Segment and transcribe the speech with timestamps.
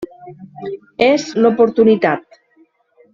[1.07, 2.41] És l’oportunitat.